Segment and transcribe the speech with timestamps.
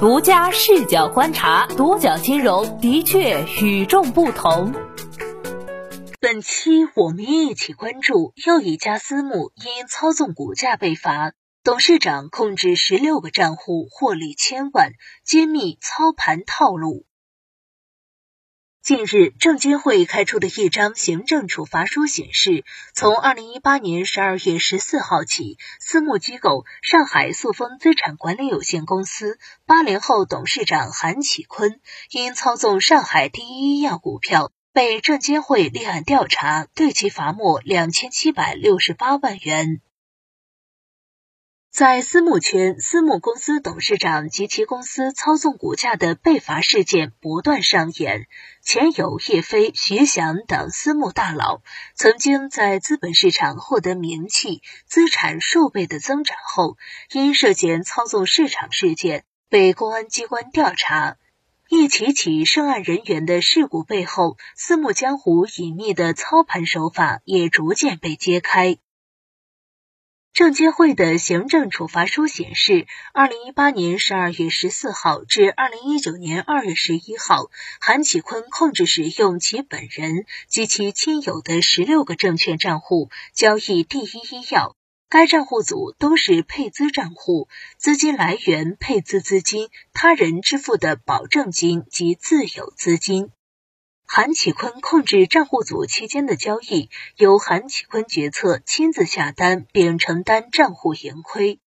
[0.00, 4.72] 独家视角观察，独角金融的确与众不同。
[6.20, 11.32] 本期我们一起关注又一家私募因操纵股价被罚，
[11.64, 14.92] 董事长控制十六个账户获利千万，
[15.24, 17.07] 揭秘操盘套路。
[18.80, 22.64] 近日，证监会开出的一张行政处罚书显示，
[22.94, 39.82] 从二零一八年十二月十四号起，私募机构上海速丰资产管理有限公司八零后董事长韩启坤因操纵上海第一医药股票，被证监会立案调查，对其罚没两千七百六十八万元。
[41.70, 48.26] 在私募圈，私募公司董事长及其公司操纵股价的被罚事件不断上演。
[48.70, 51.62] 前有叶飞、徐翔等私募大佬，
[51.94, 56.76] 曾经在资本市场获得名气、资产数倍的增长后，
[57.12, 61.16] 因涉嫌操纵市场事件被公安机关调查。
[61.70, 68.76] 一起起涉案人员的事故背后，私募江湖隐秘的操盘手法也逐渐被揭开。
[70.32, 84.76] 证监会的行政处罚书显示，二零一八年十二月十四号至二零一九年二月十一号，韩启坤控制使用其本人及其亲友的十六个证券账户交易第一医药，
[85.08, 93.30] 该账户组都是配资账户，资金来源配资资金、他人支付的保证金及自有资金。
[94.10, 101.60] 韩启坤控制账户组期间的交易，由韩启坤决策，亲自下单，并承担账户盈亏。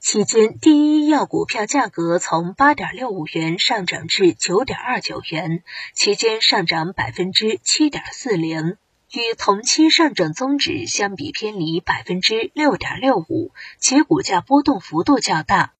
[0.00, 8.78] 期间，第一医药股票价格从八点六五元上涨至九点二九元，期间上涨百分之七点四零，
[9.12, 15.74] 与同期上证综指相比偏离百分之六点六五，其股价波动幅度较大。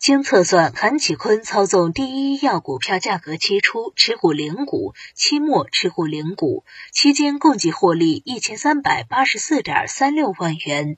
[0.00, 10.96] 经测算，韩启坤操纵第一医药股票价格期初持股零股，期末持股零股，期间共计获利一千三百八十四点三六万元。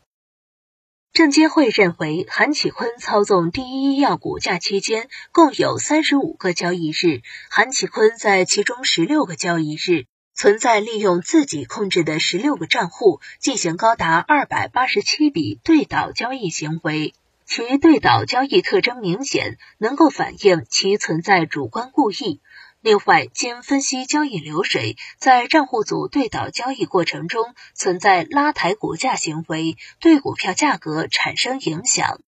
[1.12, 17.14] 证监会认为，韩启坤操纵第一医药股价期间共有三十五个交易日，韩启坤在其中十六个交易日存在利用自己控制的十六个账户进行高达二百八十七笔对倒交易行为。
[17.44, 22.40] 其对倒交易特征明显，能够反映其存在主观故意。
[22.80, 32.20] 另外，经分析交易流水，在账户组对倒交易过程中存在拉抬股价行为，对股票价格产生影响。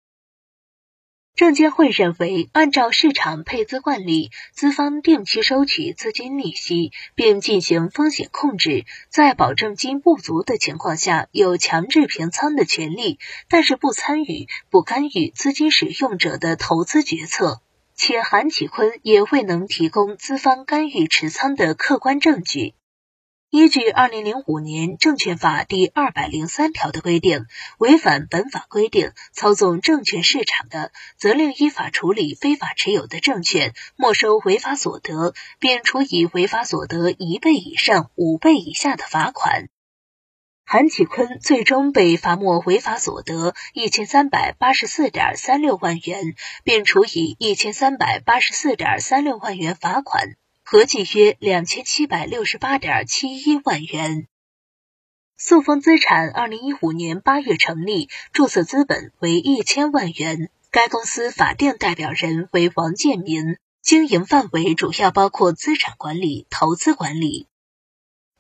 [1.34, 17.62] 证监会认为，按照市场配资惯例，资方定期收取资金利息，并进行风险控制，在保证金不足的情况下，有强制平仓的权利，但是不参与、不干预资金使用者的投资决策。
[17.94, 22.74] 且韩启坤也未能提供资方干预持仓的客观证据。
[23.54, 27.44] 依据二零零五年证券法第二百零三条的规定，
[27.76, 39.68] 违反本法规定操纵证券市场的，责令依法处理非法持有的证券，没收违法所得，并处以违法所得一倍以上五倍以下的罚款。
[40.64, 50.36] 韩启坤最终被罚没违法所得一千三百八十四点三六万元，并处以一千三百八十四点三六万元罚款。
[50.72, 54.26] 合计约两千七百六十八点七一万元。
[55.36, 60.48] 速丰资产二零一五年八月成立，注册资本为一千万元。
[60.70, 67.48] 该公司法定代表人为王建民，经营范围主要包括资产管理、投资管理。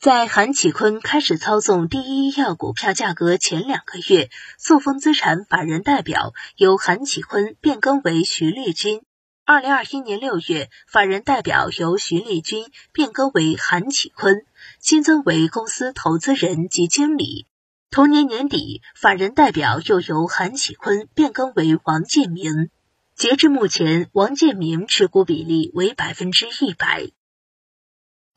[0.00, 9.02] 在韩启坤开始操纵第一医药股票价格前两个月，速丰资产法人代表由韩启坤变更为徐立军。
[9.44, 14.46] 二零二一年六月，法人代表由徐立军变更为韩启坤，
[14.78, 17.46] 新增为公司投资人及经理。
[17.90, 22.70] 同年年底，法人代表又由韩启坤变更为王建明。
[23.16, 27.10] 截至目前，王建明持股比例为百分之一百。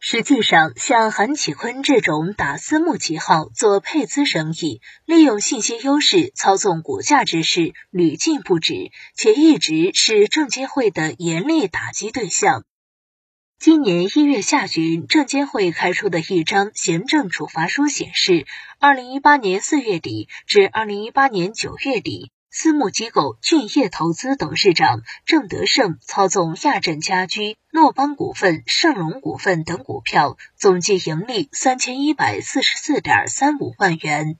[0.07, 12.65] 实际上，像韩启坤这种打私募旗号做配资生意，利用信息优势操纵股价之事屡禁不止，且一直是证监会的严厉打击对象。
[13.57, 18.45] 今年一月下旬，证监会开出的一张行政处罚书显示，
[18.79, 22.29] 二零一八年四月底至二零一八年九月底。
[22.57, 34.37] 私募机构俊业投资董事长郑德胜操纵亚振家居、诺邦股份、盛隆股份等股票，总计盈利三千一百四十四点三五万元。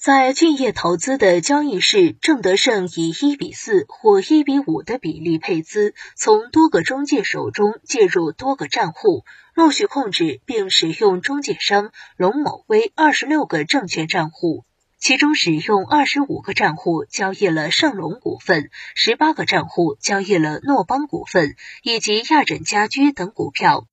[0.00, 14.64] 在俊业投资的交易室，郑德胜以一比四或一比五的比例配资，从多个中介手中借入多个账户，陆续控制并使用中介商龙某威二十六个证券账户，
[15.04, 23.86] 其中使用二十五个账户交易了盛隆股份，十八个账户交易了诺邦股份以及亚枕家居等股票。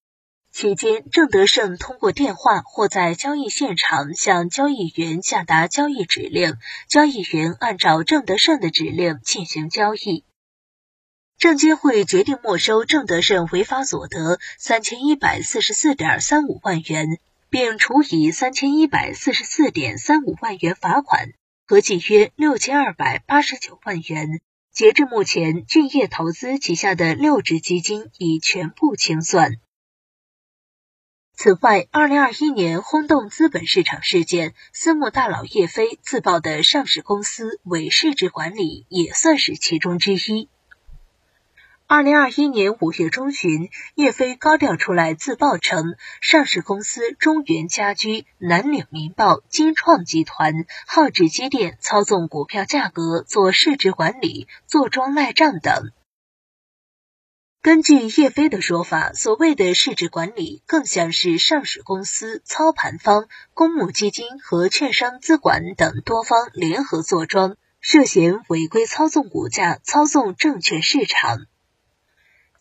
[0.54, 6.54] 期间，郑德胜通过电话或在交易现场向交易员下达交易指令，
[6.88, 10.24] 交易员按照郑德胜的指令进行交易。
[11.38, 17.20] 证监会决定没收郑德胜违法所得三千一百四十四点三五万元，
[17.52, 21.34] 并处以三千一百四十四点三五万元罚款，
[21.68, 24.40] 合计约六千二百八十九万元。
[24.72, 29.58] 截至目前，俊业投资旗下的六只基金已全部清算。
[31.34, 40.48] 此外，二零二一年轰动资本市场事件，私募大佬叶飞自曝的上市公司伪市值管理也算是其中之一。
[41.94, 50.54] 二零二一年五月中旬，叶飞高调出来自曝称，上市公司中原家居、南岭民报、金创集团、
[50.88, 55.92] 浩智机电操纵股票价格、做市值管理、坐庄赖账等。
[57.62, 71.48] 根据叶飞的说法，所谓的市值管理更像是上市公司操盘方、公募基金和券商资管等多方联合坐庄，涉嫌违规操纵股价、操纵证券市场。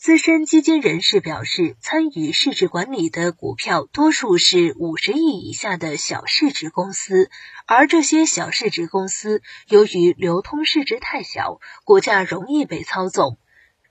[0.02, 7.28] 资深基金人士表示，参与市值管理的股票多数是五十亿以下的小市值公司，
[7.66, 13.36] 而这些小市值公司由于流通市值太小，股价容易被操纵。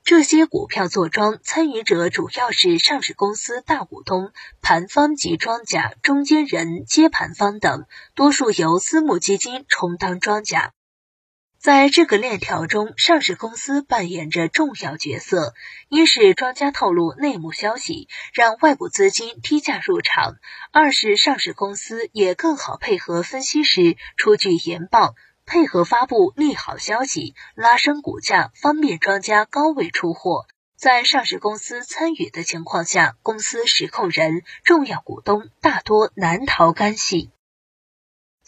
[0.03, 4.31] 这些股票坐庄参与者主要是上市公司大股东、
[4.63, 7.85] 盘方及庄家、中间人、接盘方等，
[8.15, 10.73] 多数由私募基金充当庄家。
[11.59, 15.53] 在这个链条中，上市公司扮演着重要角色：
[15.89, 20.35] 一是庄家透露内幕消息，让外部资金低价入场；
[20.71, 25.15] 二是上市公司也更好配合分析师出具研报。
[25.45, 30.45] 配合发布利好消息，拉升股价，方便庄家高位出货。
[30.77, 37.31] 在上市公司参与的情况下，公司实控人、重要股东大多难逃干系。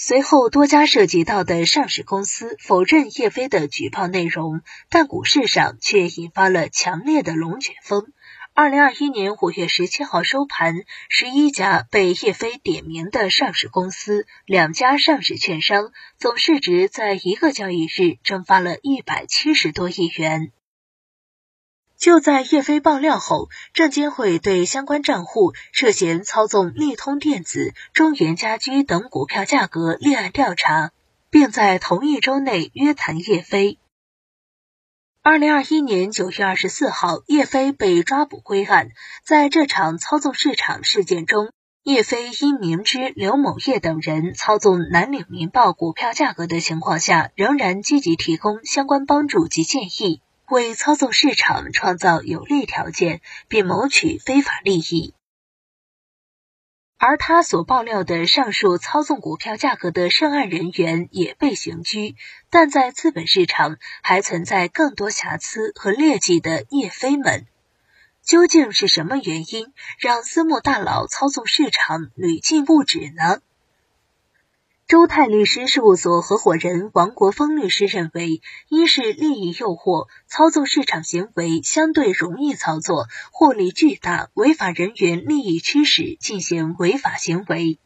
[0.04, 8.12] 随后，多家涉及到的上市公司否认叶飞的举报内容，但股市上却引发了强烈的龙卷风。
[8.56, 10.74] 二零二一年五月十七号收盘，
[11.08, 20.52] 十一家被叶飞点名的上市公司，两家上市券商，总市值在一个交易日蒸发了一百七十多亿元。
[22.02, 30.90] 就在叶飞爆料后，证监会对相关账户涉嫌操纵利通电子、中原家居等股票价格立案调查，
[31.30, 33.78] 并在同一周内约谈叶飞。
[35.22, 38.90] 二零二一年九月二十四号，叶飞被抓捕归案。
[39.24, 41.52] 在这场操纵市场事件中，
[41.84, 55.14] 叶飞因明知刘某业等人操纵南岭民报股票价格的情况下，仍然积极提供相关帮助及建议，为操纵市场创造有利条件，并谋取非法利益。
[56.98, 62.18] 而他所爆料的上述操纵股票价格的涉案人员也被刑拘，
[62.50, 67.48] 但在资本市场还存在更多瑕疵和劣迹的叶飞们，
[68.22, 73.42] 究竟是什么原因让私募大佬操纵市场屡禁不止呢？
[74.92, 87.80] 周泰律师事务所合伙人王国峰律师认为，一是利益诱惑，操纵市场行为相对容易操作，获利巨大，违法人员利益驱使进行违法行为。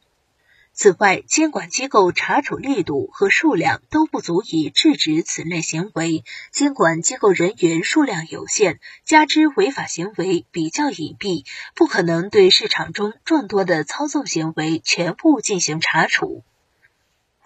[0.72, 11.46] 此外，监管机构查处力度和数量都不足以制止此类行为，监管机构人员数量有限，加之违法行为比较隐蔽，
[11.76, 16.42] 不可能对市场中众多的操纵行为全部进行查处。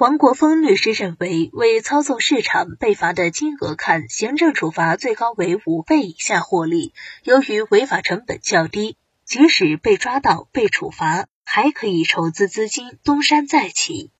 [0.00, 6.94] 王国峰律师认为，为操纵市场被罚的金额看，行政处罚最高为五倍以下获利。
[7.22, 14.10] 由于违法成本较低，即使被抓到被处罚，还可以筹资资金东山再起。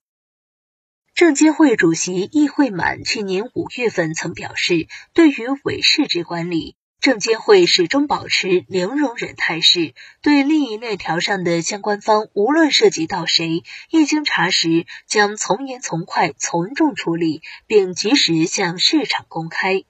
[1.15, 6.75] 证监会主席易会满去年五月份曾表示，对于伪市值管理。
[7.01, 19.83] 证监会始终保持零容忍态势，对利益链条上的相关方，无论涉及到谁，一经查实，将从严从快从重处理，并及时向市场公开。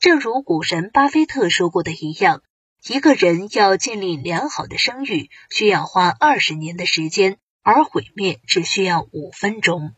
[0.00, 2.40] 正如股神巴菲特说过的一样，
[2.88, 9.94] 一个人要建立良好的声誉，需要花二十年的时间，而毁灭只需要五分钟。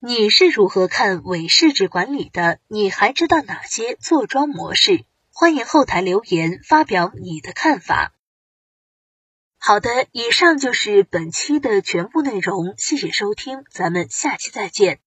[0.00, 2.58] 你是如何看伪市值管理的？
[2.66, 5.04] 你还知道哪些坐庄模式？
[5.40, 8.12] 欢迎后台留言发表你的看法。
[9.56, 15.00] 好的，以上就是本期的全部内容，谢谢收听，咱们下期再见。